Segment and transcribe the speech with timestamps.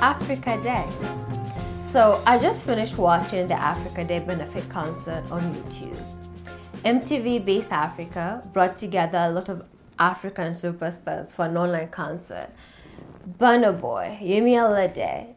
[0.00, 0.88] Africa Day.
[1.82, 6.02] So I just finished watching the Africa Day benefit concert on YouTube.
[6.84, 9.62] MTV Base Africa brought together a lot of
[9.98, 12.48] African superstars for an online concert.
[13.38, 15.34] Burna Boy, Yemi Alade,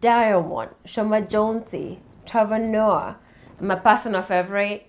[0.00, 3.18] Diamond, Sho Madjozi, Trevor Noah,
[3.60, 4.86] my personal favorite,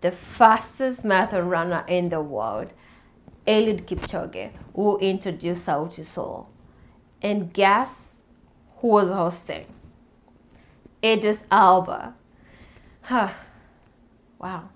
[0.00, 2.72] the fastest marathon runner in the world,
[3.48, 6.48] Eliud Kipchoge, who introduced Sauti Sol.
[7.20, 8.14] And guess
[8.84, 9.64] who was hosting?
[11.02, 12.12] Idris Elba.
[13.00, 13.30] Huh.
[14.38, 14.68] Wow.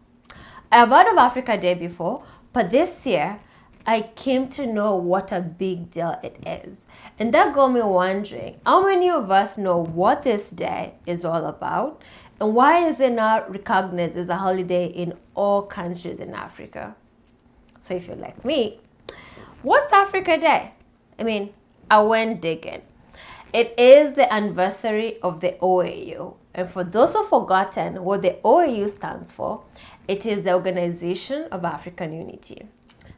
[0.72, 2.22] I've heard of Africa Day before,
[2.54, 3.38] but this year
[3.86, 6.78] I came to know what a big deal it is.
[7.18, 11.44] And that got me wondering how many of us know what this day is all
[11.44, 12.02] about
[12.40, 16.96] and why is it not recognized as a holiday in all countries in Africa?
[17.78, 18.80] So if you're like me,
[19.60, 20.72] what's Africa Day?
[21.18, 21.52] I mean,
[21.90, 22.80] I went digging.
[23.52, 26.34] It is the anniversary of the OAU.
[26.54, 29.62] And for those who've forgotten what the OAU stands for,
[30.06, 32.68] it is the Organization of African Unity.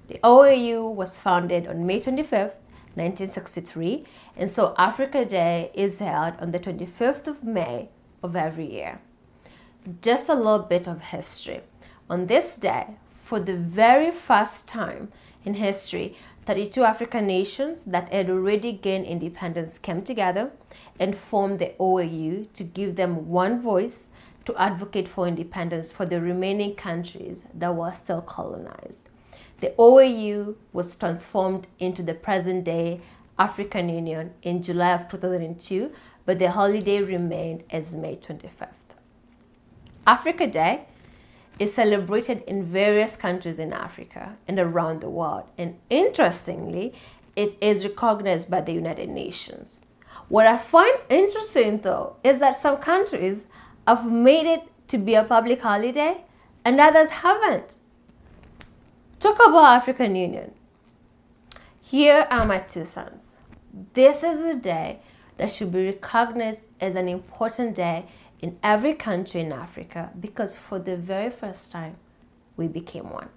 [0.07, 2.55] The OAU was founded on May 25th,
[2.95, 4.05] 1963,
[4.37, 7.89] and so Africa Day is held on the 25th of May
[8.23, 9.01] of every year.
[10.01, 11.63] Just a little bit of history.
[12.09, 12.87] On this day,
[13.25, 15.11] for the very first time
[15.45, 20.51] in history, 32 African nations that had already gained independence came together
[20.99, 24.07] and formed the OAU to give them one voice
[24.47, 29.09] to advocate for independence for the remaining countries that were still colonized.
[29.61, 33.01] The OAU was transformed into the present day
[33.39, 35.93] African Union in July of 2002,
[36.25, 38.69] but the holiday remained as May 25th.
[40.07, 40.87] Africa Day
[41.61, 45.45] is celebrated in various countries in Africa and around the world.
[45.59, 46.95] And interestingly,
[47.37, 49.83] it is recognized by the United Nations.
[50.29, 53.47] What I find interesting though is that some countries
[53.87, 56.25] have made it to be a public holiday
[56.65, 57.75] and others haven't.
[59.21, 60.55] Talk about African Union.
[61.83, 63.35] Here are my two cents.
[63.93, 65.01] This is a day
[65.37, 68.07] that should be recognized as an important day
[68.41, 71.97] in every country in Africa because for the very first time
[72.57, 73.29] we became one.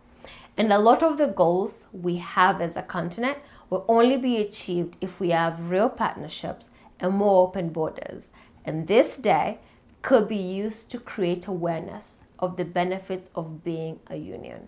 [0.57, 3.37] And a lot of the goals we have as a continent
[3.69, 6.69] will only be achieved if we have real partnerships
[6.99, 8.27] and more open borders.
[8.63, 9.59] And this day
[10.01, 14.67] could be used to create awareness of the benefits of being a union.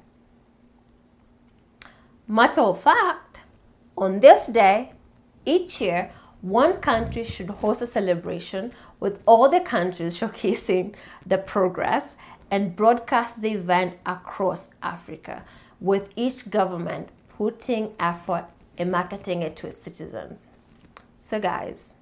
[2.28, 3.42] Matter of fact,
[3.98, 4.94] on this day,
[5.46, 6.12] each year,
[6.46, 10.94] one country should host a celebration with all the countries showcasing
[11.26, 12.16] the progress
[12.52, 15.44] and broadcast the event across Africa,
[15.82, 18.46] with each government putting effort
[18.78, 20.52] in marketing it to its citizens.
[21.16, 21.94] So, guys,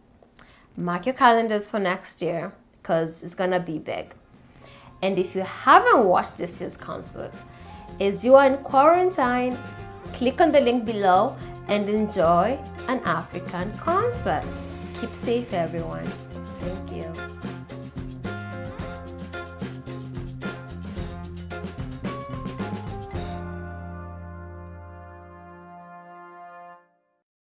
[0.76, 4.14] mark your calendars for next year because it's gonna be big.
[5.02, 7.32] And if you haven't watched this year's concert,
[8.02, 9.58] as you are in quarantine,
[10.12, 11.38] click on the link below
[11.74, 14.46] and enjoy an African concert.
[15.02, 16.06] Keep safe, everyone.
[16.60, 17.43] Thank you.